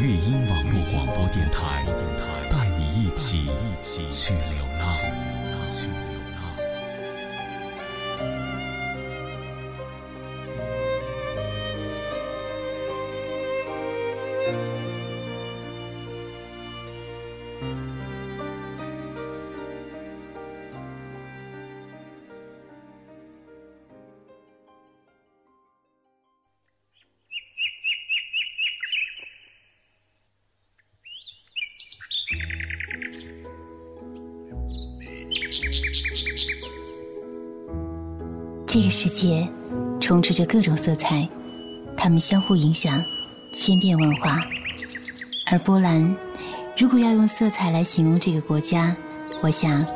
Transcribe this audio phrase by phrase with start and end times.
[0.00, 1.84] 乐音网络广播电台，
[2.50, 3.50] 带你一起
[4.08, 5.19] 去流浪。
[39.02, 39.48] 世界
[39.98, 41.26] 充斥着各种色彩，
[41.96, 43.02] 它们相互影响，
[43.50, 44.38] 千变万化。
[45.46, 46.14] 而波兰，
[46.76, 48.94] 如果要用色彩来形容这个国家，
[49.40, 49.86] 我想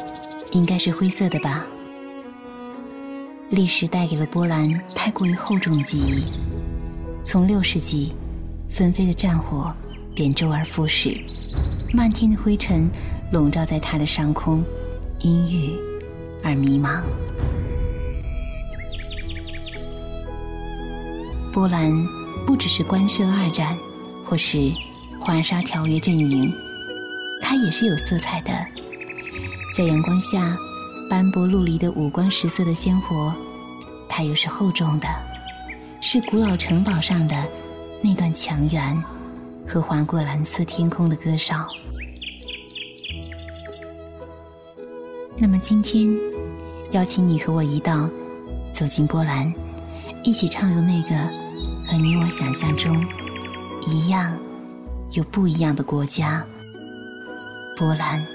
[0.52, 1.66] 应该是灰色的吧。
[3.50, 6.24] 历史带给了波兰太过于厚重的记忆，
[7.22, 8.10] 从六世纪，
[8.70, 9.70] 纷飞的战火
[10.14, 11.14] 便周而复始，
[11.92, 12.88] 漫天的灰尘
[13.30, 14.64] 笼罩在它的上空，
[15.20, 15.78] 阴郁
[16.42, 17.02] 而迷茫。
[21.54, 21.88] 波兰
[22.44, 23.78] 不只是关涉二战，
[24.24, 24.72] 或是
[25.20, 26.52] 华沙条约阵营，
[27.40, 28.52] 它也是有色彩的。
[29.72, 30.58] 在阳光下，
[31.08, 33.32] 斑驳陆离的五光十色的鲜活，
[34.08, 35.06] 它又是厚重的，
[36.00, 37.46] 是古老城堡上的
[38.02, 39.00] 那段墙垣
[39.64, 41.64] 和划过蓝色天空的歌哨。
[45.38, 46.12] 那么今天，
[46.90, 48.10] 邀请你和我一道
[48.72, 49.54] 走进波兰，
[50.24, 51.43] 一起畅游那个。
[51.94, 53.06] 和你我想象中
[53.86, 54.36] 一样
[55.12, 56.44] 有不一样的国家——
[57.78, 58.33] 波兰。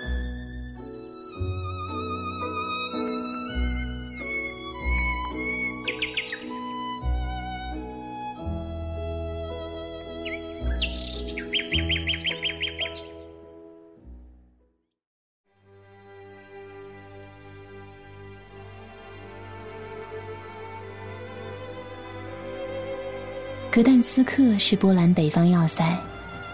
[23.79, 25.97] 格但斯克是波兰北方要塞，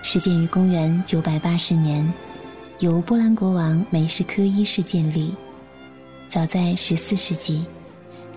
[0.03, 2.08] 始建于公元九百八十年，
[2.81, 5.34] 由波兰国王梅什科一世建立。
[6.28, 7.66] 早在十四世纪，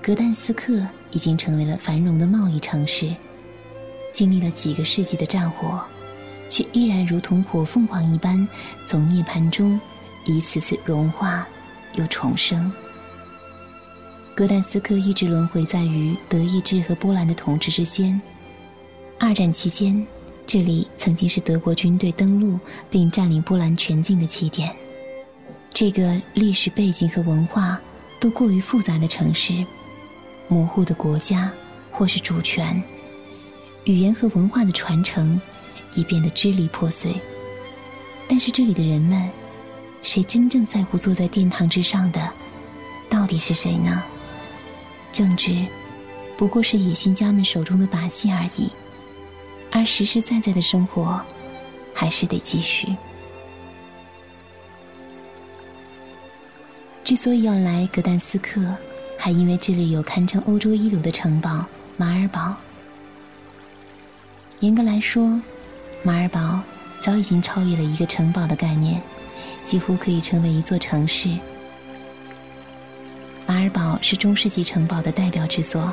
[0.01, 3.15] 格但斯克已经成为了繁荣的贸易城市。
[4.11, 5.85] 经历了几个世纪的战火，
[6.49, 8.49] 却依然如同火凤凰一般，
[8.87, 9.79] 从涅槃中
[10.25, 11.47] 一次次融化
[11.97, 12.73] 又重生。
[14.35, 18.19] 格但斯克一直轮回在于德意志和波兰的统治之间。
[19.21, 20.07] 二战期间，
[20.47, 22.59] 这里曾经是德国军队登陆
[22.89, 24.75] 并占领波兰全境的起点。
[25.75, 27.81] 这个历史背景和文化
[28.21, 29.67] 都过于复杂的城市，
[30.47, 31.51] 模糊的国家
[31.91, 32.81] 或是主权，
[33.85, 35.41] 语言和文化的传承
[35.95, 37.13] 已变得支离破碎。
[38.29, 39.29] 但是这里的人们，
[40.01, 42.33] 谁真正在乎坐在殿堂之上的，
[43.11, 44.01] 到底是谁呢？
[45.13, 45.67] 政治，
[46.37, 48.71] 不过是野心家们手中的把戏而已。
[49.71, 51.21] 而实实在在的生活，
[51.95, 52.89] 还是得继续。
[57.05, 58.61] 之所以要来格但斯克，
[59.17, 61.65] 还因为这里有堪称欧洲一流的城堡
[61.97, 62.55] 马尔堡。
[64.61, 65.41] 严格来说，
[66.03, 66.61] 马尔堡
[66.99, 69.01] 早已经超越了一个城堡的概念，
[69.65, 71.31] 几乎可以成为一座城市。
[73.47, 75.93] 马尔堡是中世纪城堡的代表之作，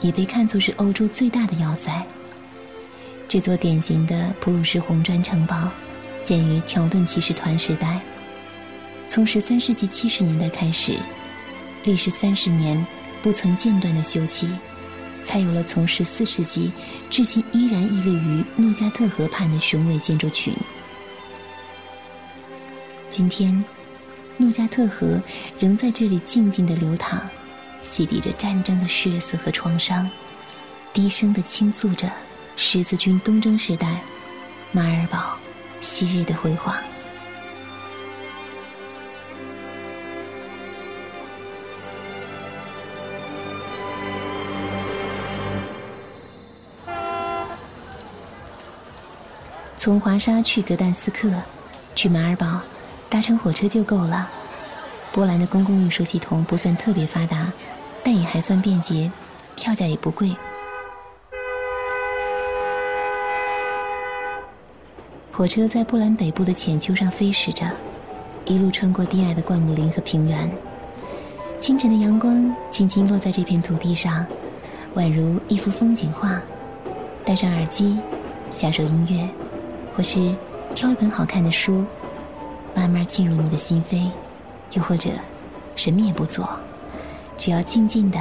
[0.00, 2.04] 也被看作是欧洲最大的要塞。
[3.32, 5.66] 这座典型的普鲁士红砖城堡，
[6.22, 7.98] 建于条顿骑士团时代。
[9.06, 10.98] 从十三世纪七十年代开始，
[11.82, 12.86] 历时三十年
[13.22, 14.50] 不曾间断的修葺，
[15.24, 16.70] 才有了从十四世纪
[17.08, 20.54] 至今依然屹立于诺加特河畔的雄伟建筑群。
[23.08, 23.64] 今天，
[24.36, 25.18] 诺加特河
[25.58, 27.18] 仍在这里静静的流淌，
[27.80, 30.06] 洗涤着战争的血色和创伤，
[30.92, 32.12] 低声的倾诉着
[32.56, 34.00] 十字军东征时代
[34.70, 35.36] 马尔堡
[35.80, 36.74] 昔日的辉煌。
[49.76, 51.28] 从华沙去格但斯克，
[51.96, 52.60] 去马尔堡，
[53.10, 54.30] 搭乘火车就够了。
[55.10, 57.52] 波兰的公共运输系统不算特别发达，
[58.04, 59.10] 但也还算便捷，
[59.56, 60.34] 票价也不贵。
[65.34, 67.64] 火车在波兰北部的浅丘上飞驶着，
[68.44, 70.52] 一路穿过低矮的灌木林和平原。
[71.58, 74.26] 清晨的阳光轻轻落在这片土地上，
[74.94, 76.38] 宛如一幅风景画。
[77.24, 77.98] 戴上耳机，
[78.50, 79.26] 享受音乐。
[79.96, 80.34] 或是
[80.74, 81.82] 挑一本好看的书，
[82.74, 84.10] 慢慢进入你的心扉；
[84.74, 85.08] 又或者
[85.76, 86.46] 什么也不做，
[87.38, 88.18] 只要静静的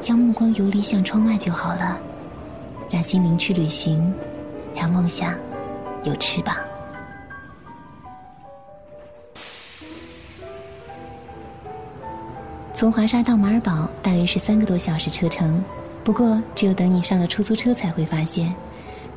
[0.00, 1.98] 将目光游离向窗外就好了，
[2.90, 4.12] 让心灵去旅行，
[4.74, 5.34] 让梦想
[6.06, 6.56] 有翅膀。
[12.72, 15.64] 从华沙到马尔堡大约是三个多小时车程，
[16.04, 18.54] 不过只有等你上了出租车才会发现。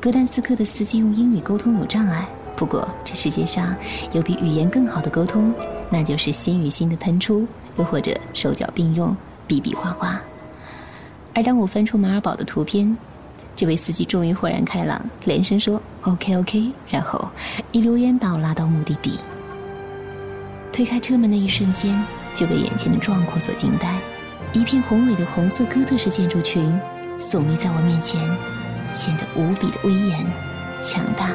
[0.00, 2.26] 格但斯克的司机用英语沟通有障碍，
[2.56, 3.76] 不过这世界上
[4.12, 5.52] 有比语言更好的沟通，
[5.90, 7.46] 那就是心与心的喷出，
[7.76, 9.14] 又或者手脚并用，
[9.46, 10.18] 比比划划。
[11.34, 12.96] 而当我翻出马尔堡的图片，
[13.60, 17.28] 这位司机终于豁然开朗，连声说 “OK OK”，然后
[17.72, 19.18] 一溜烟把我拉到目的地。
[20.72, 22.02] 推开车门的一瞬间，
[22.34, 23.98] 就被眼前的壮阔所惊呆，
[24.54, 26.72] 一片宏伟的红色哥特式建筑群
[27.18, 28.18] 耸立在我面前。
[28.94, 30.18] 显得无比的威严、
[30.82, 31.30] 强大。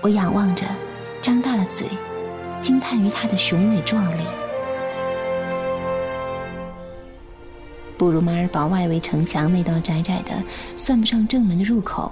[0.00, 0.66] 我仰望着，
[1.22, 1.86] 张大了嘴，
[2.60, 4.24] 惊叹于它的雄伟壮丽。
[8.00, 10.42] 步入马尔堡外围城墙那道窄窄的、
[10.74, 12.10] 算不上正门的入口，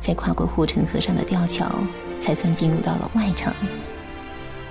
[0.00, 1.70] 再跨过护城河上的吊桥，
[2.18, 3.52] 才算进入到了外城。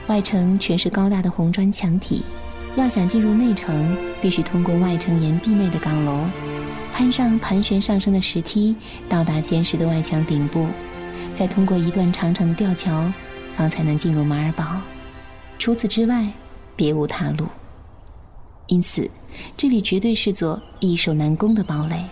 [0.07, 2.23] 外城全是高大的红砖墙体，
[2.75, 6.25] 要想进入内城，必须通过外城岩壁内的岗楼。
[6.91, 8.75] 攀上盘旋上升的石梯，
[9.07, 10.65] 到达坚实的外墙顶部，
[11.35, 13.13] 再通过一段长长的吊桥，
[13.55, 14.65] 方才能进入马尔堡。
[15.59, 16.27] 除此之外，
[16.75, 17.45] 别无他路。
[18.65, 19.07] 因此，
[19.57, 22.03] 这里绝对是座易守难攻的堡垒。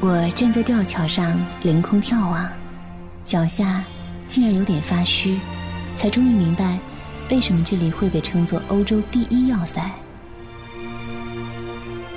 [0.00, 2.50] 我站在吊桥上凌空眺望，
[3.22, 3.84] 脚下
[4.26, 5.38] 竟然有点发虚，
[5.96, 6.78] 才终于明白，
[7.30, 9.90] 为什么这里会被称作欧洲第一要塞。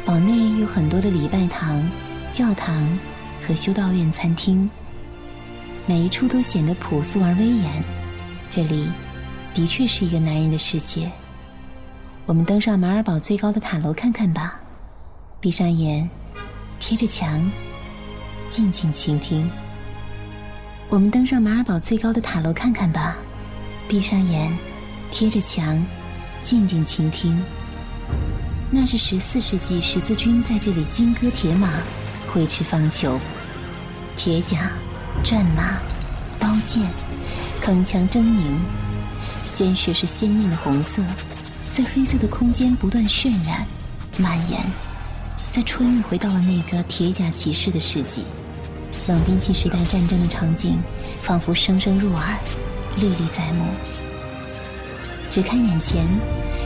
[0.06, 1.90] 堡内有很多的礼拜堂、
[2.32, 3.00] 教堂
[3.46, 4.70] 和修道院、餐厅，
[5.86, 7.84] 每一处都显得朴素而威严。
[8.50, 8.88] 这里
[9.54, 11.12] 的确是一个男人的世界。
[12.26, 14.58] 我们登上马尔堡最高的塔楼看看吧，
[15.42, 16.10] 闭上眼，
[16.80, 17.52] 贴着墙，
[18.48, 19.50] 静静倾听。
[20.88, 23.18] 我们登上马尔堡最高的塔楼看看吧，
[23.90, 24.58] 闭上眼，
[25.12, 25.86] 贴着墙，
[26.42, 27.38] 静静倾听。
[28.72, 31.70] 那是十四世纪十字军在这里金戈铁马，
[32.32, 33.20] 挥斥方遒，
[34.16, 34.72] 铁甲、
[35.26, 35.78] 战马、
[36.40, 36.84] 刀剑，
[37.62, 38.56] 铿锵狰狞，
[39.44, 41.04] 鲜血是鲜艳的红色，
[41.76, 43.66] 在黑色的空间不断渲染、
[44.18, 44.62] 蔓延，
[45.50, 48.24] 在穿越回到了那个铁甲骑士的世纪，
[49.08, 50.80] 冷兵器时代战争的场景，
[51.24, 52.38] 仿佛声声入耳，
[52.98, 53.66] 历历在目。
[55.32, 56.08] 只看眼前。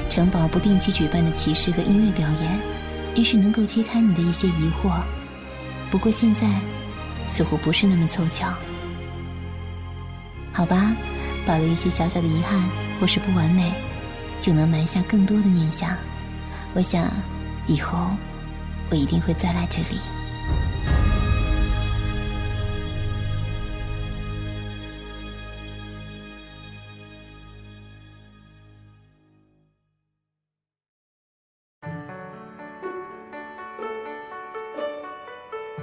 [0.09, 2.59] 城堡不定期举办的骑士和音乐表演，
[3.13, 5.01] 也许能够揭开你的一些疑惑。
[5.91, 6.47] 不过现在，
[7.27, 8.47] 似乎不是那么凑巧。
[10.53, 10.95] 好吧，
[11.45, 12.57] 保留一些小小的遗憾
[13.01, 13.73] 或是不完美，
[14.47, 15.89] 就能埋下更多的念想。
[16.73, 17.11] 我想，
[17.67, 18.07] 以后
[18.89, 19.99] 我一定会再来这里。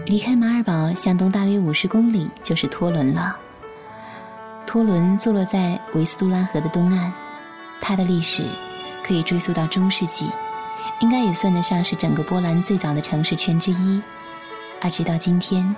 [0.06, 3.36] 离开马尔堡向东大约五十公里就是托伦了。
[4.66, 7.12] 托伦坐落在维斯杜拉河的东岸，
[7.86, 8.42] 它的历史
[9.06, 10.30] 可以追溯到中世纪，
[11.00, 14.02] 应该也算得上是整个波兰最早的城市圈之一。
[14.80, 15.76] 而直到今天，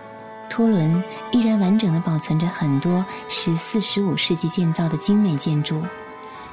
[0.49, 5.83] 托伦依然完整的保存着很多十四、十五世纪建造的精美建筑，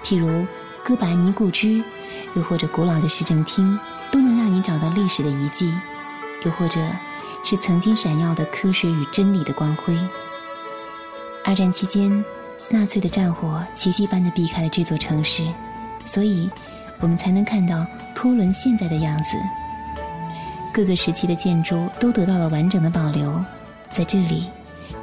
[0.03, 0.43] 譬如
[0.83, 1.83] 哥白尼故居，
[2.33, 3.79] 又或者古老的市政厅，
[4.12, 5.72] 都能让你找到历史的遗迹，
[6.43, 6.81] 又或者
[7.43, 9.95] 是曾经闪耀的科学与真理的光辉。
[11.45, 12.25] 二战期间，
[12.70, 15.48] 纳粹的战火奇迹般的避开了这座城市，
[16.05, 16.50] 所以
[17.00, 19.36] 我们才能看到托伦现在的样子。
[20.74, 23.39] 各个时期的建筑都得到了完整的保留，
[23.91, 24.50] 在这里，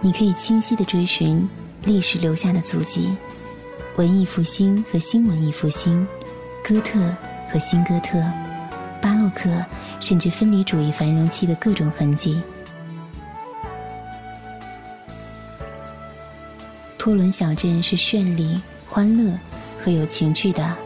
[0.01, 1.49] 你可以清晰地追寻
[1.85, 3.17] 历史留下的足迹：
[3.97, 6.05] 文艺复兴和新文艺复兴，
[6.65, 6.99] 哥特
[7.49, 8.21] 和新哥特，
[9.01, 9.49] 巴洛克
[10.01, 12.43] 甚至分离主义繁荣期的各种痕迹。
[17.01, 19.33] 托伦小镇是绚丽、欢乐
[19.83, 20.77] 和有情趣的。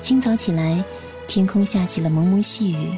[0.00, 0.82] 清早起来，
[1.26, 2.90] 天空下起了蒙蒙细雨。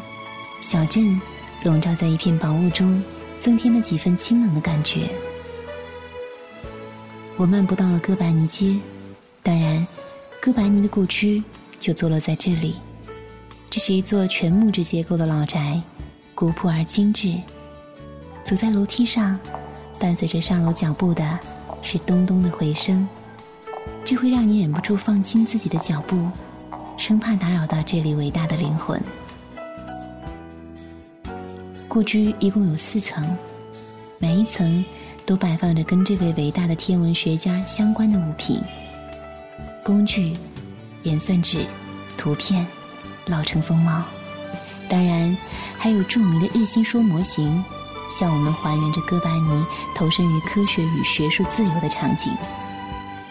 [0.61, 1.21] 小镇
[1.65, 3.03] 笼罩在一片薄雾中，
[3.41, 5.09] 增添了几分清冷的感觉。
[7.37, 8.79] 我漫步到了哥白尼街，
[9.43, 9.85] 当然，
[10.41, 11.43] 哥白尼的故居
[11.81, 12.77] 就坐落在这里。
[13.69, 15.83] 这是一座全木质结构的老宅，
[16.37, 17.35] 古朴而精致。
[18.45, 19.37] 走在楼梯上，
[19.99, 21.37] 伴随着上楼脚步的
[21.83, 23.09] 是咚咚的回声，
[24.05, 26.29] 这会让你忍不住放轻自己的脚步，
[26.97, 29.01] 生怕打扰到这里伟大的灵魂。
[31.89, 33.37] 故居一共有四层，
[34.19, 34.85] 每一层
[35.27, 38.61] 都摆放着跟这位伟大的天文学家相关的物品、
[39.83, 40.37] 工具、
[41.03, 41.65] 演算纸、
[42.17, 42.65] 图片、
[43.27, 44.05] 老成风貌，
[44.89, 45.37] 当然
[45.77, 47.65] 还有著名的日心说模型，
[48.11, 49.65] 向我们还原着哥白尼
[49.95, 52.33] 投身于科学与学术自由的场景。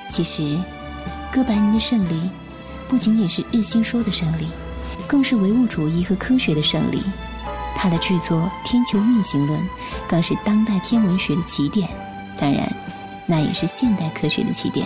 [0.10, 0.58] 其实，
[1.32, 2.30] 哥白尼的胜利
[2.88, 4.48] 不仅仅是日心说的胜利，
[5.06, 7.04] 更是唯物主义和科学的胜利。
[7.76, 9.58] 他的巨作《天球运行论》
[10.08, 11.88] 更是当代天文学的起点，
[12.38, 12.70] 当然，
[13.26, 14.86] 那也是现代科学的起点。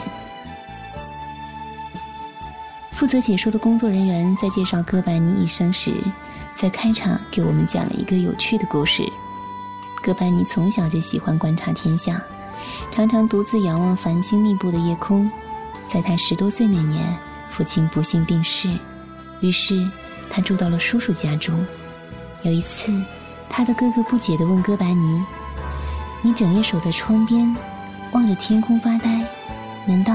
[2.92, 5.92] 负责解说的工作人员在介绍哥白尼一生时，
[6.54, 9.04] 在开场给我们讲了一个有趣的故事。
[10.04, 12.20] 哥白尼从小就喜欢观察天象，
[12.92, 15.32] 常常独自仰望繁星密布的夜空。
[15.88, 17.18] 在他十多岁那年，
[17.48, 18.78] 父亲不幸病逝，
[19.40, 19.90] 于是
[20.30, 21.66] 他住到了叔叔家中。
[22.42, 22.92] 有一次，
[23.48, 25.24] 他的哥哥不解地问哥白尼
[26.22, 27.56] ：“你整夜守在窗边，
[28.12, 29.26] 望着天空发呆，
[29.86, 30.14] 难道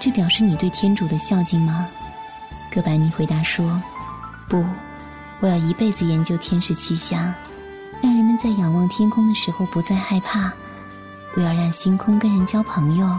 [0.00, 1.86] 这表示你对天主的孝敬吗？”
[2.72, 3.78] 哥白尼回答说
[4.48, 4.64] ：“不，
[5.40, 7.34] 我要一辈子研究天时气象，
[8.36, 10.52] 在仰望天空的时候不再害怕。
[11.34, 13.18] 我要让星空跟人交朋友，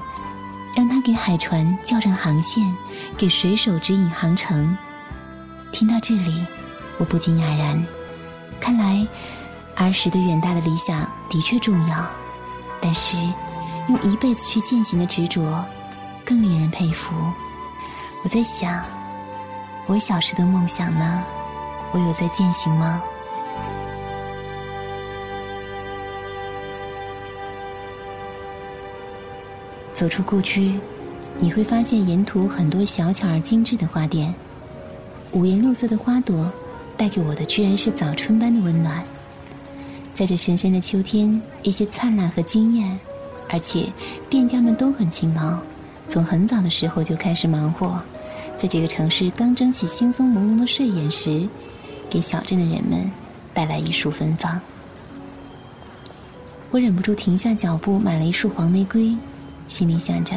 [0.76, 2.76] 让它给海船校正航线，
[3.18, 4.78] 给水手指引航程。”
[5.72, 6.46] 听到这里，
[6.98, 7.84] 我不禁哑然。
[8.60, 9.06] 看来，
[9.76, 12.06] 儿时的远大的理想的确重要，
[12.80, 13.18] 但是
[13.90, 15.64] 用一辈子去践行的执着，
[16.24, 17.12] 更令人佩服。
[18.24, 18.84] 我在想，
[19.88, 21.24] 我小时的梦想呢？
[21.92, 23.02] 我有在践行吗？
[29.94, 30.74] 走出故居，
[31.40, 34.34] 你会发现沿途很多小巧而精致的花店，
[35.32, 36.52] 五颜六色的花朵。
[36.96, 39.04] 带给我的居然是早春般的温暖。
[40.14, 42.98] 在这深深的秋天，一些灿烂和惊艳，
[43.50, 43.92] 而且
[44.30, 45.58] 店家们都很勤劳，
[46.08, 48.00] 从很早的时候就开始忙活，
[48.56, 51.50] 在这个城市刚睁起惺忪朦胧的睡眼时，
[52.12, 53.12] 给小镇的人们
[53.56, 54.62] 带来一束芬芳。
[56.70, 59.18] 我忍不住停下脚步，买了一束黄玫瑰，
[59.68, 60.36] 心里想着，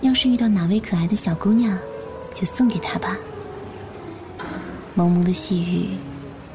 [0.00, 1.76] 要是遇到哪位可爱的小姑娘，
[2.32, 3.16] 就送给她吧。
[4.94, 5.96] 蒙蒙的细雨，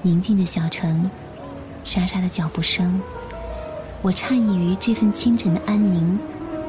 [0.02, 1.10] 宁静的小城，
[1.84, 3.00] 沙沙的脚步声，
[4.02, 6.18] 我诧异于这份清晨的安宁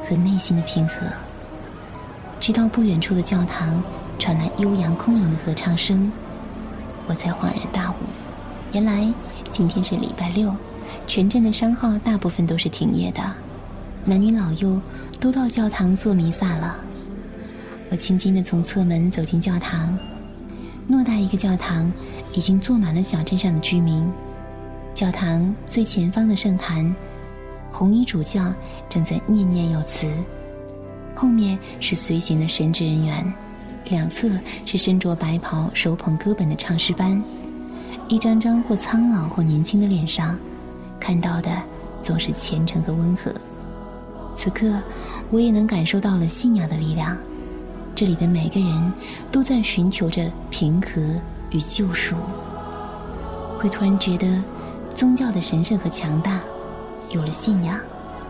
[0.07, 1.07] 和内心的平和。
[2.39, 3.81] 直到不远处的教堂
[4.19, 6.11] 传来悠扬空灵的合唱声，
[7.07, 7.95] 我才恍然大悟：
[8.71, 9.11] 原来
[9.49, 10.55] 今天是礼拜六，
[11.07, 13.21] 全镇的商号大部分都是停业的，
[14.09, 14.81] 男女老幼
[15.19, 16.77] 都到教堂做弥撒了。
[17.91, 19.99] 我轻轻地从侧门走进教堂。
[20.89, 21.91] 偌大一个教堂，
[22.31, 24.09] 已经坐满了小镇上的居民。
[24.93, 26.95] 教堂最前方的圣坛，
[27.69, 28.53] 红衣主教
[28.87, 30.09] 正在念念有词，
[31.13, 33.33] 后面是随行的神职人员，
[33.89, 34.29] 两侧
[34.65, 37.21] 是身着白袍、手捧歌本的唱诗班。
[38.07, 40.39] 一张张或苍老或年轻的脸上，
[40.97, 41.51] 看到的
[41.99, 43.33] 总是虔诚和温和。
[44.37, 44.79] 此刻，
[45.31, 47.17] 我也能感受到了信仰的力量。
[47.95, 48.93] 这里的每个人
[49.31, 51.01] 都在寻求着平和
[51.49, 52.15] 与救赎，
[53.57, 54.41] 会突然觉得
[54.93, 56.39] 宗教的神圣和强大。
[57.09, 57.79] 有了信仰，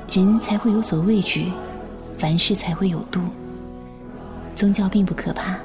[0.09, 1.51] 人才会有所畏惧，
[2.17, 3.19] 凡事才会有度。
[4.55, 5.57] 宗教并不可怕，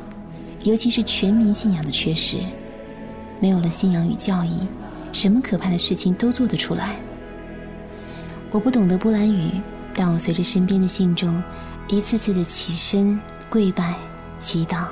[0.65, 2.39] 尤其是全民信仰的缺失。
[3.39, 4.67] 没有了信仰与教义，
[5.13, 6.97] 什么可怕的事情都做得出来。
[8.51, 9.61] 我不懂得波兰语，
[9.95, 11.43] 但我随着身边的信众
[11.89, 13.19] 一次次的起身
[13.51, 13.95] 跪拜、
[14.39, 14.85] 祈祷。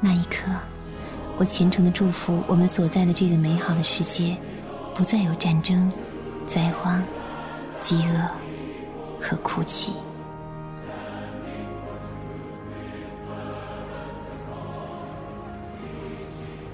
[0.00, 0.50] 那一刻，
[1.36, 4.36] 我虔诚的祝福我们所在的这个美好的世界，
[4.94, 5.90] 不再有战争、
[6.46, 7.02] 灾荒、
[7.80, 8.28] 饥饿
[9.20, 9.92] 和哭泣。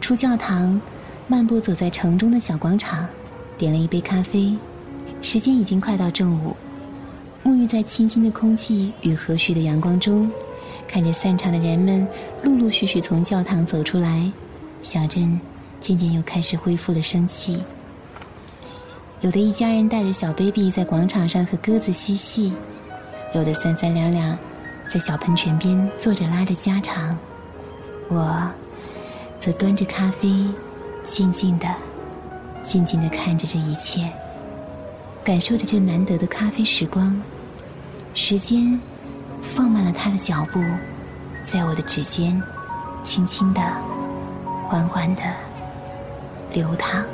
[0.00, 0.80] 出教堂，
[1.26, 3.06] 漫步走在城中的小广场，
[3.58, 4.56] 点了一杯咖啡。
[5.20, 6.56] 时间已经快到正午，
[7.48, 10.30] 沐浴在清新的空气与和煦的阳光中，
[10.86, 12.06] 看着散场的人们
[12.42, 14.30] 陆陆续续从教堂走出来，
[14.82, 15.40] 小镇
[15.80, 17.62] 渐渐又开始恢复了生气。
[19.22, 22.52] 有的一家人带着小 baby 在广场上和鸽子嬉戏，
[23.34, 24.38] 有的三三两两
[24.86, 27.16] 在小喷泉边坐着拉着家常，
[28.08, 28.46] 我。
[29.40, 30.44] 则端着咖啡，
[31.02, 31.66] 静静的、
[32.60, 34.06] 静静的看着这一切，
[35.24, 37.18] 感受着这难得的咖啡时光。
[38.14, 38.78] 时间
[39.40, 40.60] 放慢了他的脚步，
[41.44, 42.42] 在我的指尖，
[43.02, 43.60] 轻轻的、
[44.66, 45.22] 缓缓的
[46.52, 47.04] 流淌。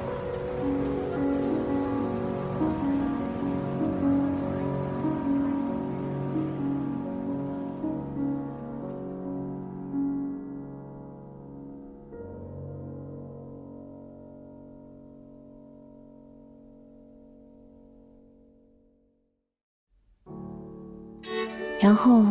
[21.84, 22.24] 然后，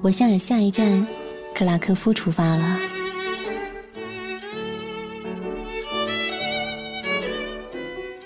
[0.00, 1.06] 我向着下一站
[1.54, 2.80] 克拉科夫出发了。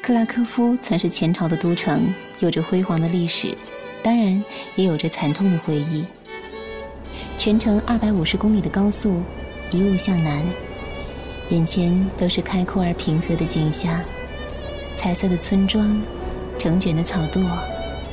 [0.00, 3.54] 克拉科夫曾是前朝的都城，有着辉煌的历史，
[4.02, 4.42] 当然
[4.74, 6.06] 也有着惨痛的回忆。
[7.36, 9.22] 全程二百五十公里的高速，
[9.70, 10.42] 一路向南，
[11.50, 14.00] 眼前都是开阔而平和的景象：
[14.96, 16.00] 彩色的村庄，
[16.58, 17.44] 成卷的草垛，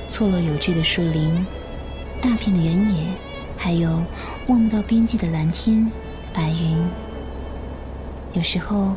[0.10, 1.48] 错落有致的树林。
[2.22, 3.04] 大片的原野，
[3.58, 4.04] 还有
[4.48, 5.90] 望不到边际的蓝天、
[6.34, 6.78] 白云。
[8.34, 8.94] 有时候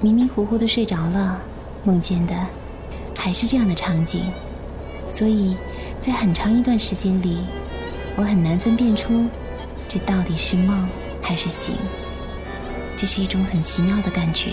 [0.00, 1.40] 迷迷糊糊的睡着了，
[1.84, 2.34] 梦见的
[3.16, 4.30] 还是这样的场景。
[5.06, 5.56] 所以
[6.00, 7.38] 在很长一段时间里，
[8.16, 9.26] 我很难分辨出
[9.88, 10.88] 这到底是梦
[11.20, 11.74] 还是醒。
[12.96, 14.50] 这是一种很奇妙的感觉。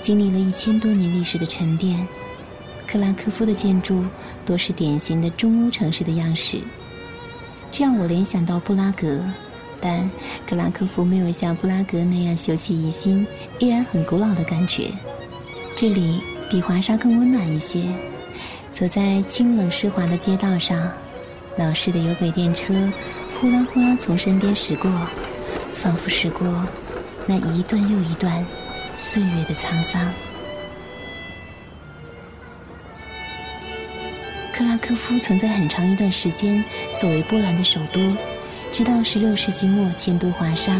[0.00, 2.06] 经历了一千多年历史的沉淀。
[2.90, 4.02] 克拉科夫的建筑
[4.46, 6.58] 多是典型的中欧城市的样式，
[7.70, 9.22] 这让我联想到布拉格，
[9.78, 10.10] 但
[10.46, 13.26] 克拉科夫没有像布拉格那样秀气怡心，
[13.58, 14.90] 依然很古老的感觉。
[15.76, 17.84] 这里比华沙更温暖一些。
[18.72, 20.90] 走在清冷湿滑的街道上，
[21.58, 22.72] 老式的有轨电车
[23.38, 24.90] 呼啦呼啦从身边驶过，
[25.74, 26.48] 仿佛驶过
[27.26, 28.46] 那一段又一段
[28.96, 30.00] 岁月的沧桑。
[34.58, 36.64] 克拉科夫曾在很长一段时间
[36.96, 38.00] 作为波兰的首都，
[38.72, 40.76] 直到16世纪末迁都华沙，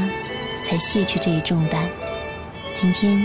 [0.65, 1.89] 才卸去这一重担。
[2.75, 3.17] 今天，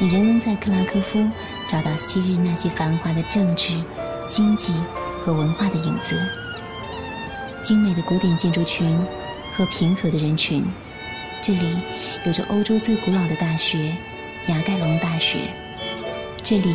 [0.00, 1.24] 你仍能在克拉科夫
[1.68, 3.80] 找到昔日那些繁华的政治、
[4.28, 4.72] 经济
[5.24, 6.20] 和文化的影子。
[7.62, 8.98] 精美的古典建筑群
[9.56, 10.64] 和平和的人群，
[11.40, 11.76] 这里
[12.24, 13.94] 有着欧洲最古老的大学——
[14.50, 15.38] 雅盖隆大学。
[16.42, 16.74] 这里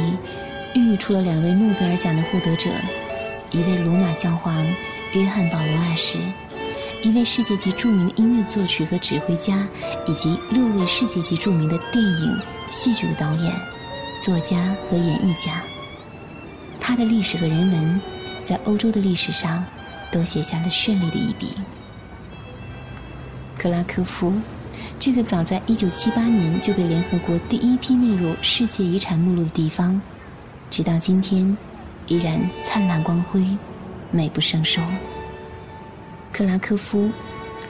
[0.75, 2.69] 孕育出了两位诺贝尔奖的获得者。
[3.51, 4.65] 一位罗马教皇
[5.11, 6.17] 约翰保罗二世，
[7.03, 9.67] 一位世界级著名的音乐作曲和指挥家，
[10.07, 13.53] 以及六位世界级著名的电影、戏剧的导演、
[14.21, 15.61] 作家和演艺家。
[16.79, 18.01] 他的历史和人文，
[18.41, 19.65] 在欧洲的历史上
[20.09, 21.49] 都写下了绚丽的一笔。
[23.57, 24.31] 克拉科夫，
[24.97, 30.01] 这个早在1978年就被联合国第一批列入世界遗产目录的地方，
[30.69, 31.57] 直到今天。
[32.11, 33.41] 依然灿烂光辉，
[34.11, 34.81] 美不胜收。
[36.33, 37.09] 克拉科夫，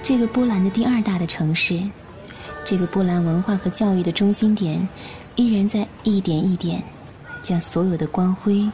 [0.01, 1.80] 这个波兰的第二大的城市，
[2.65, 4.89] 这个波兰文化和教育的中心点，
[5.36, 6.82] 依然在一点一点
[7.43, 8.67] 将所有的光辉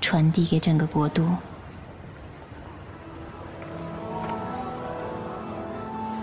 [0.00, 1.28] 传递给整个国度。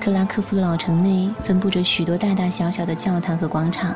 [0.02, 3.94] 克拉科夫的老城内分布着许多大大小小的教堂和广场，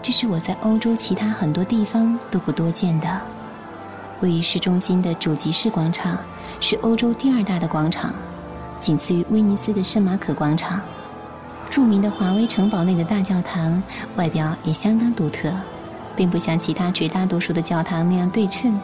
[0.00, 3.20] 这是我在欧洲其他很多地方都不多见的。
[4.20, 6.18] 位于市中心的主集市广场
[6.60, 8.12] 是欧洲第二大的广场，
[8.80, 10.80] 仅次于威尼斯的圣马可广场。
[11.70, 13.80] 著名的华威城堡内的大教堂
[14.16, 15.52] 外表也相当独特，
[16.16, 18.76] 并不像其他绝大多数的教堂那样对称，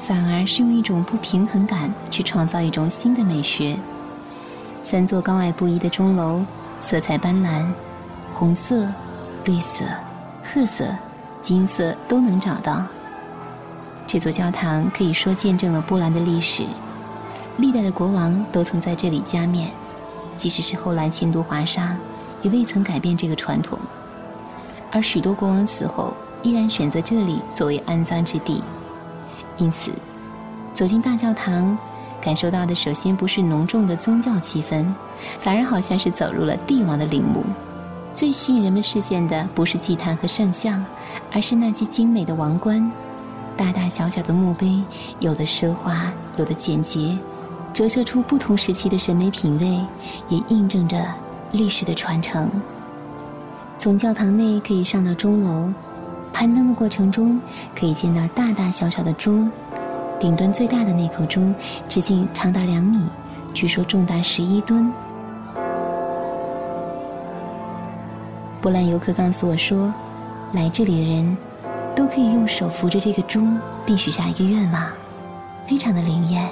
[0.00, 3.76] 反而是用一种不平衡感去创造一种新的美学。
[4.82, 6.44] 三座高矮不一的钟楼
[6.80, 7.64] 色彩斑斓，
[8.34, 8.88] 红色、
[9.44, 9.84] 绿色、
[10.42, 10.84] 褐色、
[11.40, 12.84] 金色都能找到。
[14.12, 16.64] 这座教堂可以说见证了波兰的历史，
[17.56, 19.70] 历代的国王都曾在这里加冕，
[20.36, 21.96] 即使是后来迁都华沙，
[22.42, 23.78] 也未曾改变这个传统。
[24.90, 28.62] 而许多国王死后，依然选择这里作为安葬之地。
[29.56, 29.90] 因此，
[30.74, 31.74] 走进大教堂，
[32.20, 34.84] 感受到的首先不是浓重的宗教气氛，
[35.38, 37.42] 反而好像是走入了帝王的陵墓。
[38.12, 40.84] 最吸引人们视线的不是祭坛和圣像，
[41.32, 42.92] 而是那些精美的王冠。
[43.56, 44.82] 大大小小的墓碑，
[45.20, 47.16] 有的奢华，有的简洁，
[47.72, 49.78] 折射出不同时期的审美品味，
[50.28, 51.04] 也印证着
[51.52, 52.50] 历史的传承。
[53.78, 55.72] 从教堂内可以上到钟楼，
[56.32, 57.40] 攀登的过程中
[57.74, 59.50] 可以见到大大小小的钟，
[60.18, 61.54] 顶端最大的那口钟
[61.88, 63.06] 直径长达两米，
[63.52, 64.90] 据说重达十一吨。
[68.60, 69.92] 波兰游客告诉我说，
[70.52, 71.36] 来这里的人。
[71.94, 74.82] 都可以用手扶着这个钟，并许下一个愿望，
[75.66, 76.48] 非常的灵验，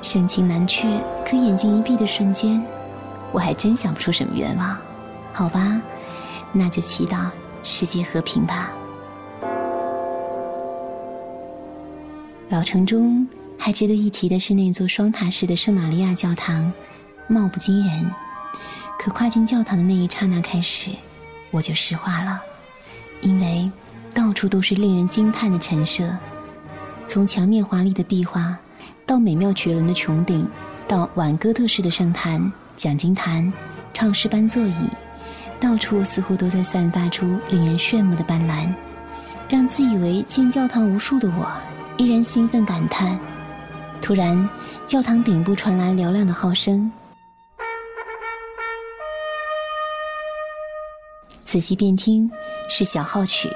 [0.00, 0.88] 盛情难却。
[1.24, 2.62] 可眼睛一闭的瞬间，
[3.30, 4.76] 我还真想不出什么愿望。
[5.32, 5.80] 好吧，
[6.52, 7.26] 那就祈祷
[7.62, 8.70] 世界和平吧。
[12.48, 13.26] 老城中
[13.58, 16.72] 还值得一提的是那座双塔式的圣玛利亚教堂，
[17.28, 18.10] 貌不惊人。
[18.98, 20.90] 可跨进教堂的那一刹那开始，
[21.50, 22.40] 我就石化了，
[23.20, 23.70] 因为。
[24.14, 26.08] 到处都是令人惊叹的陈设，
[27.04, 28.56] 从墙面华丽的壁画，
[29.04, 30.48] 到美妙绝伦的穹顶，
[30.86, 33.52] 到晚哥特式的圣坛、讲经坛、
[33.92, 34.88] 唱诗班座椅，
[35.58, 38.72] 到处似乎都在散发出令人炫目的斑斓，
[39.48, 41.50] 让自以为见教堂无数的我
[41.96, 43.18] 依然兴奋感叹。
[44.00, 44.48] 突然，
[44.86, 46.90] 教堂顶部传来嘹亮的号声，
[51.42, 52.30] 仔细辨听，
[52.70, 53.50] 是小号曲。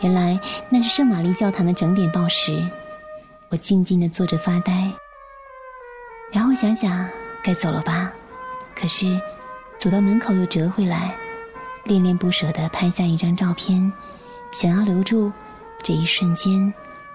[0.00, 0.38] 原来
[0.68, 2.62] 那是圣玛丽教堂的整点报时，
[3.48, 4.90] 我静静的坐着发呆，
[6.30, 7.08] 然后想想
[7.42, 8.12] 该走了吧，
[8.74, 9.20] 可是
[9.78, 11.14] 走到门口又折回来，
[11.84, 13.92] 恋恋不舍的拍下一张照片，
[14.52, 15.32] 想要留住
[15.82, 16.72] 这一瞬间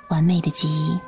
[0.07, 0.99] 完美的记忆。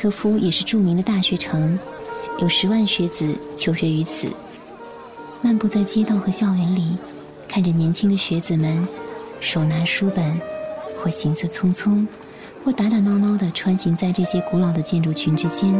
[0.00, 1.78] 科夫也是著名的大学城，
[2.38, 4.28] 有十万学子求学于此。
[5.42, 6.96] 漫步在街道和校园里，
[7.46, 8.88] 看着年轻的学子们
[9.42, 10.40] 手拿书本，
[10.96, 12.06] 或行色匆匆，
[12.64, 15.70] 或打打闹闹地穿行在这些古老的建筑群之间，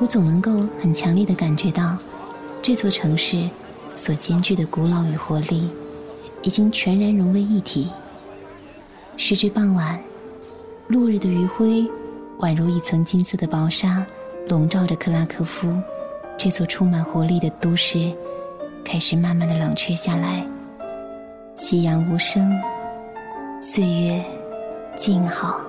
[0.00, 1.96] 我总能够很强烈地感觉到，
[2.60, 3.48] 这座城市
[3.94, 5.70] 所兼具的古老与活力，
[6.42, 7.92] 已经全然融为一体。
[9.16, 10.02] 时至傍晚，
[10.88, 11.88] 落日的余晖。
[12.40, 14.04] 宛如一层金色的薄纱，
[14.48, 15.74] 笼罩着克拉科夫
[16.38, 18.10] 这座充满活力的都市，
[18.82, 20.42] 开始慢慢的冷却下来。
[21.54, 22.50] 夕阳无声，
[23.60, 24.24] 岁月
[24.96, 25.60] 静好。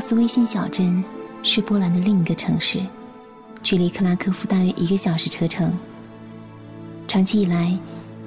[0.00, 1.04] 奥斯威辛小镇
[1.42, 2.80] 是波兰的另一个城市，
[3.62, 5.70] 距离克拉科夫大约一个小时车程。
[7.06, 7.78] 长期以来，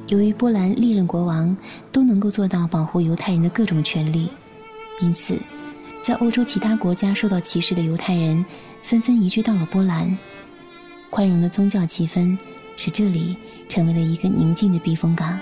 [0.06, 1.58] 由于波兰历任国王
[1.92, 4.30] 都能够做到保护犹太人的各种权利，
[5.02, 5.36] 因此，
[6.04, 8.46] 在欧洲其他国家受到歧视的犹太人
[8.84, 10.16] 纷纷移居到了波兰。
[11.10, 12.38] 宽容的宗教气氛
[12.78, 13.36] 使这里
[13.68, 15.40] 成为了一个宁静的避风港，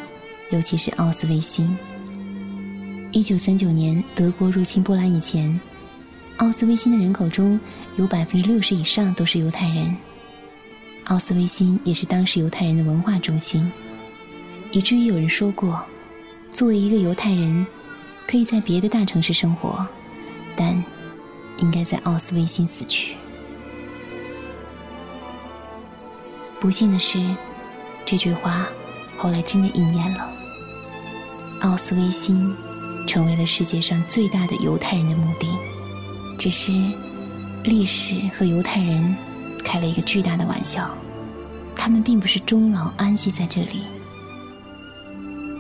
[0.52, 1.78] 尤其是奥斯威辛。
[3.12, 5.60] 一九三九年德国入侵波兰以前。
[6.42, 7.60] 奥斯威辛的人口中
[7.98, 9.96] 有百分之六十以上都是犹太人。
[11.04, 13.72] 奥斯威辛也是当时犹太人的文化中心，
[14.72, 15.80] 以至于有人说过，
[16.52, 17.64] 作为一个犹太人，
[18.28, 19.86] 可以在别的大城市生活，
[20.56, 20.84] 但
[21.58, 23.16] 应该在奥斯威辛死去。
[26.60, 27.24] 不幸的是，
[28.04, 28.68] 这句话
[29.16, 30.28] 后来真的应验了。
[31.62, 32.52] 奥斯威辛
[33.08, 35.48] 成为了世界上最大的犹太人的墓地。
[36.42, 36.72] 只是
[37.64, 39.16] 历史和犹太人
[39.64, 40.90] 开了一个巨大的玩笑，
[41.76, 43.84] 他们并不是终老安息在这里，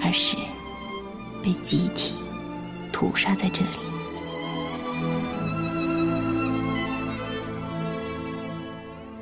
[0.01, 0.35] 而是
[1.43, 2.13] 被集体
[2.91, 3.69] 屠杀在这里。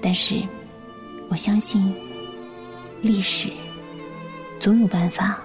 [0.02, 0.42] 但是，
[1.28, 1.94] 我相信
[3.02, 3.50] 历史
[4.62, 5.42] 总有办法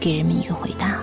[0.00, 0.98] 给人们一个回答。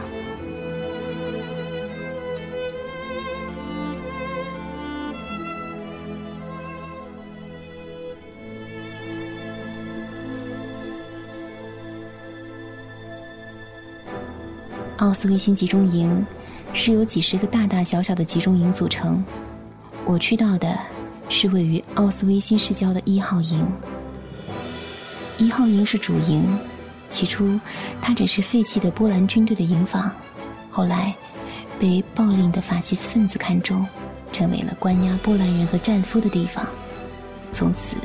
[15.12, 16.26] 奥斯维辛集中营
[16.71, 19.21] 是由几十个大大小小的集中营组成。
[20.06, 20.80] 我去到的
[21.28, 23.67] 是位于奥斯维辛市郊的一号营。
[25.38, 26.58] 一号营是主营，
[27.10, 27.60] 起初
[28.02, 30.10] 它只是废弃的波兰军队的营房，
[30.69, 31.13] 后来
[31.78, 33.86] 被暴力的法西斯分子看中，
[34.32, 36.65] 成为了关押波兰人和战俘的地方。
[37.52, 37.97] 从此，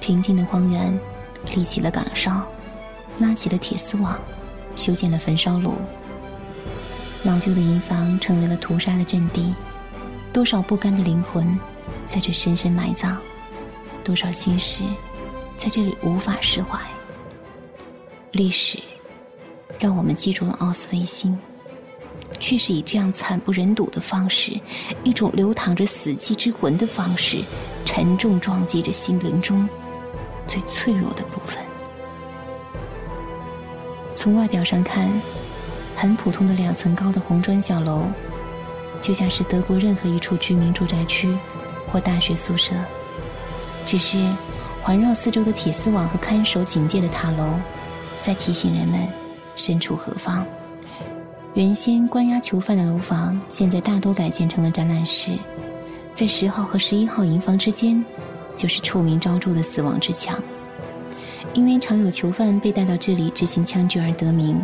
[0.00, 0.92] 平静的荒原
[1.54, 2.42] 立起了岗哨，
[3.20, 4.18] 拉起了铁丝网，
[4.74, 5.74] 修建了焚烧炉。
[7.24, 9.54] 老旧的营房成为了屠杀的阵地，
[10.32, 11.56] 多少不甘的灵魂
[12.04, 13.16] 在这深深埋葬，
[14.02, 14.82] 多少心事
[15.56, 16.80] 在这里无法释怀。
[18.32, 18.76] 历史
[19.78, 21.38] 让我们记住了奥斯维辛，
[22.40, 24.60] 却是以这样惨不忍睹的方式，
[25.04, 27.38] 一种流淌着死寂之魂的方式，
[27.84, 29.68] 沉重撞击着心灵中
[30.48, 31.62] 最脆弱的部分。
[34.16, 35.08] 从外表上看。
[36.02, 38.06] 很普通的两层高的红砖小楼，
[39.00, 41.32] 就像是德国任何一处居民住宅区
[41.86, 42.74] 或大学宿舍。
[43.86, 44.18] 只是
[44.82, 47.52] 环绕四周的铁丝网和看守警戒的塔楼，
[48.20, 48.98] 在提醒人们
[49.54, 50.44] 身处何方。
[51.54, 55.30] 原先关押囚犯的楼房，现在大多改建成了展览室。
[56.14, 58.04] 在十号和十一号营房之间，
[58.56, 60.36] 就是臭名昭著的死亡之墙，
[61.54, 64.60] 因为常有囚犯被带到这里执行枪决而得名。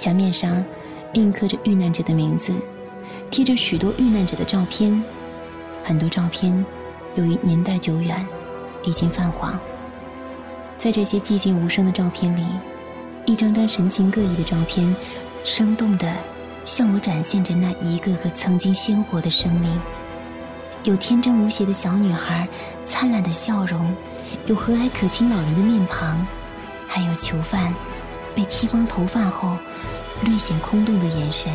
[0.00, 0.64] 墙面上
[1.12, 2.54] 印刻着遇难者的名字，
[3.30, 5.04] 贴着许多遇难者的照片。
[5.84, 6.64] 很多照片
[7.16, 8.26] 由于年代久远，
[8.82, 9.60] 已经泛黄。
[10.78, 12.46] 在这些寂静无声的照片里，
[13.26, 14.96] 一张张神情各异的照片，
[15.44, 16.10] 生动地
[16.64, 19.78] 向我展现着那一个个曾经鲜活的生命。
[20.84, 22.48] 有天真无邪的小女孩，
[22.86, 23.82] 灿烂的笑容；
[24.46, 26.26] 有和蔼可亲老人的面庞，
[26.88, 27.74] 还有囚犯
[28.34, 29.58] 被剃光头发后。
[30.22, 31.50] 略显空洞的眼神，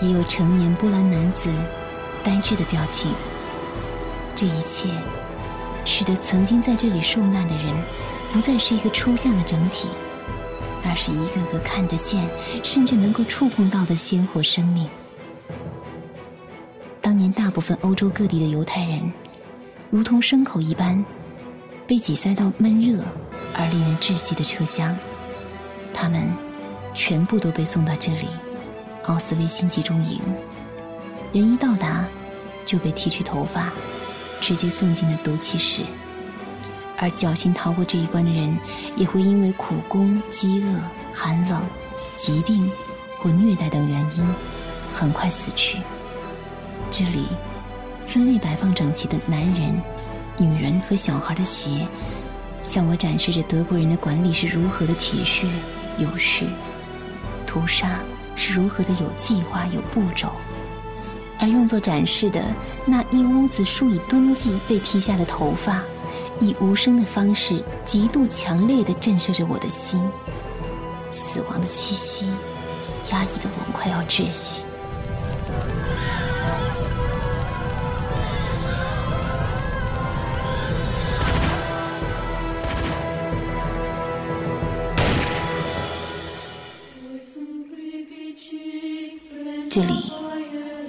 [0.00, 1.50] 也有成年波兰男子
[2.24, 3.12] 呆滞的表情。
[4.34, 4.88] 这一切，
[5.84, 7.66] 使得曾经在这里受难的人，
[8.32, 9.88] 不再是一个抽象的整体，
[10.82, 12.26] 而是一个个看得见，
[12.62, 14.88] 甚至能够触碰到的鲜活生命。
[17.02, 19.12] 当年大部分欧洲各地的犹太人，
[19.90, 21.04] 如同牲口一般，
[21.86, 23.02] 被挤塞到闷热
[23.52, 24.96] 而令人窒息的车厢，
[25.92, 26.49] 他们。
[27.00, 28.26] 全部都被送到这里，
[29.04, 30.20] 奥斯维辛集中营。
[31.32, 32.04] 人一到达，
[32.66, 33.72] 就被剃去头发，
[34.38, 35.80] 直接送进了毒气室。
[36.98, 38.54] 而侥幸逃过这一关的人，
[38.96, 40.78] 也会因为苦工、饥饿、
[41.14, 41.62] 寒冷、
[42.16, 42.70] 疾病
[43.18, 44.28] 或虐待等原因，
[44.92, 45.78] 很快死去。
[46.90, 47.28] 这里，
[48.04, 49.82] 分类摆放整齐的男人、
[50.36, 51.88] 女人和小孩的鞋，
[52.62, 55.46] 向我展示着德国人的管理是如何的铁血
[55.96, 56.44] 有序。
[57.50, 57.98] 屠杀
[58.36, 60.28] 是如何的有计划、有步骤，
[61.40, 62.44] 而用作展示的
[62.86, 65.82] 那一屋子数以吨计被剃下的头发，
[66.38, 70.00] 以无声的方式，极度强烈的震慑着我的心。
[71.10, 72.24] 死亡的气息，
[73.10, 74.60] 压抑的我快要窒息。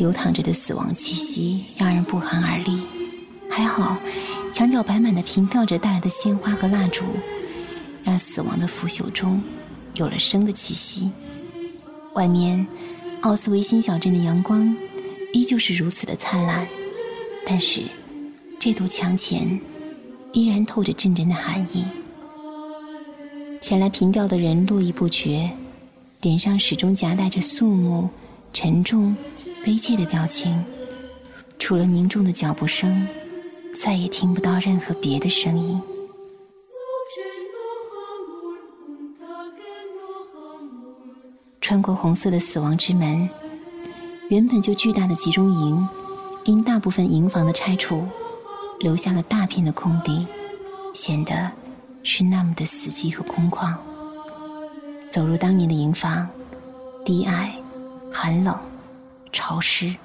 [0.02, 2.82] 流淌着的死亡气息让人不寒而栗。
[3.48, 3.96] 还好，
[4.52, 7.04] 墙角摆满的凭吊者带来的鲜花和蜡烛，
[8.04, 9.40] 让死亡的腐朽中
[9.94, 11.12] 有了生的气息。
[12.16, 12.66] 外面，
[13.22, 14.76] 奥斯维辛小镇的阳光
[15.34, 16.68] 依旧是如此的灿烂，
[17.46, 17.84] 但是
[18.60, 19.60] 这堵墙前
[20.34, 21.86] 依然透着阵阵的寒意。
[23.62, 25.48] 前来凭吊的人络绎不绝，
[26.22, 28.10] 脸上始终夹带着肃穆。
[28.54, 29.16] 沉重、
[29.64, 30.64] 悲切的表情，
[31.60, 33.08] 除了凝重的脚步声，
[33.76, 35.80] 再也听不到任何别的声音。
[41.62, 43.30] 穿过红色的死亡之门，
[44.30, 45.88] 原本就巨大的集中营，
[46.46, 48.06] 因大部分营房的拆除，
[48.80, 50.26] 留下了大片的空地，
[50.94, 51.50] 显得
[52.04, 53.74] 是那么的死寂和空旷。
[55.10, 56.28] 走入当年的营房，
[57.06, 57.56] 低矮、
[58.12, 58.58] 寒冷、
[59.32, 59.96] 潮湿，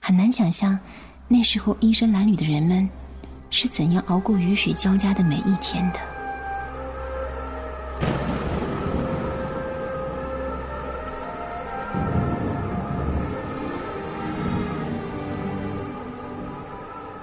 [0.00, 0.78] 很难想象
[1.28, 2.88] 那时候衣衫褴褛的人们
[3.50, 6.00] 是怎样熬过雨水交加的每一天的。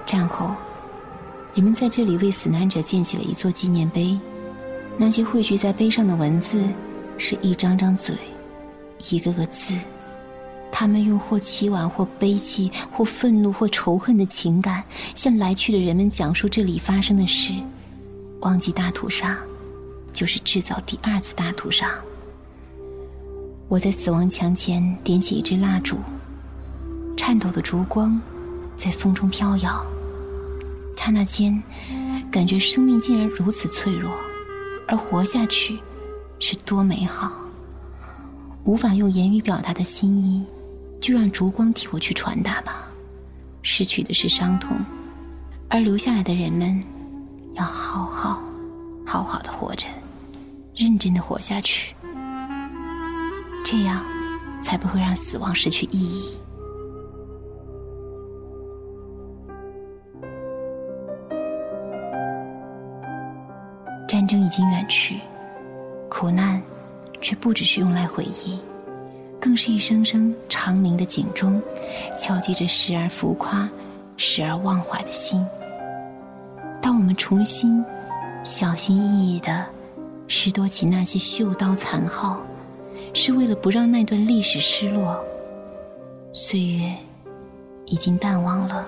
[0.05, 0.55] 战后，
[1.53, 4.19] 人们在这里为死难者建起了一座纪念碑。
[4.97, 6.63] 那些汇聚在碑上的文字，
[7.17, 8.15] 是一张张嘴，
[9.11, 9.73] 一个个字。
[10.71, 14.83] 他们用或凄婉、或悲戚、或愤怒、或仇恨的情感，
[15.15, 17.53] 向来去的人们讲述这里发生的事。
[18.41, 19.37] 忘记大屠杀，
[20.13, 21.91] 就是制造第二次大屠杀。
[23.67, 25.97] 我在死亡墙前点起一支蜡烛，
[27.17, 28.19] 颤抖的烛光
[28.77, 29.85] 在风中飘摇。
[30.95, 31.61] 刹那间，
[32.31, 34.11] 感觉生命竟然如此脆弱，
[34.87, 35.79] 而活下去
[36.39, 37.31] 是多美好。
[38.65, 40.45] 无法用言语表达的心意，
[40.99, 42.87] 就让烛光替我去传达吧。
[43.61, 44.77] 失去的是伤痛，
[45.69, 46.81] 而留下来的人们，
[47.53, 48.41] 要好好、
[49.05, 49.85] 好好的活着，
[50.75, 51.93] 认真的活下去，
[53.65, 54.03] 这样
[54.63, 56.37] 才不会让死亡失去意义。
[64.07, 65.19] 战争已经远去，
[66.09, 66.59] 苦难
[67.21, 68.59] 却不只是用来回忆，
[69.39, 71.61] 更是一声声长鸣的警钟，
[72.19, 73.69] 敲击着时而浮夸、
[74.17, 75.45] 时而忘怀的心。
[76.81, 77.83] 当我们重新
[78.43, 79.65] 小心翼翼的
[80.27, 82.39] 拾掇起那些锈刀残号，
[83.13, 85.17] 是为了不让那段历史失落。
[86.33, 86.93] 岁月
[87.85, 88.85] 已经淡忘了。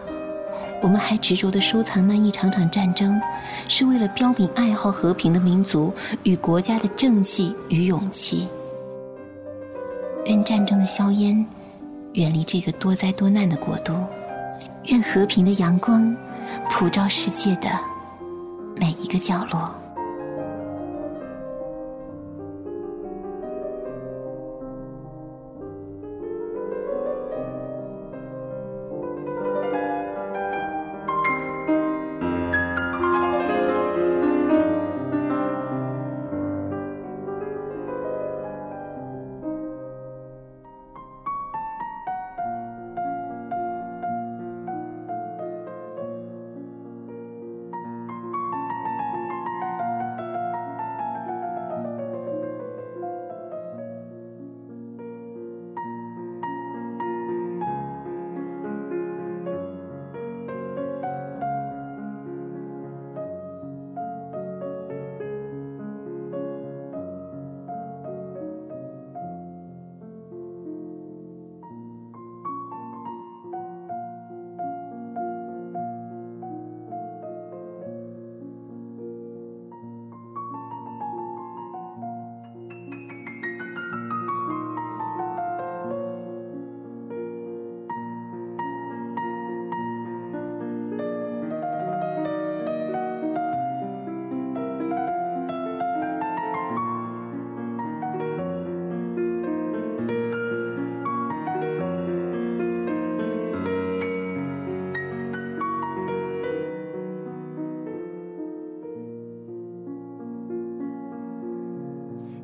[0.82, 3.22] 我们还执着的收藏那一场场战争，
[3.68, 8.48] 是为了标炳爱好和平的民族与国家的正气与勇气。
[10.26, 11.46] 愿战争的硝烟
[12.14, 13.94] 远离这个多灾多难的国度，
[14.86, 16.16] 愿和平的阳光
[16.70, 17.70] 普照世界的
[18.76, 19.74] 每一个角落。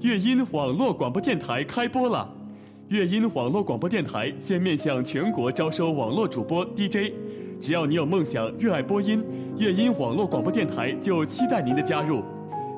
[0.08, 2.34] 乐音网络广播电台开播了！
[2.88, 7.12] 乐音网络广播电台现面向全国招收网络主播 DJ，
[7.60, 9.22] 只要你有梦想、热爱播音，
[9.58, 12.24] 乐音网络广播电台就期待您的加入。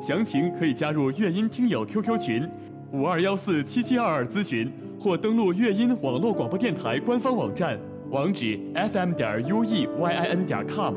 [0.01, 2.49] 详情可以加入乐音听友 QQ 群
[2.91, 4.67] 五二幺四七七二二咨询，
[4.99, 7.77] 或登录乐音网络广播电台官方网站，
[8.09, 10.95] 网址 fm 点 u e y i n 点 com。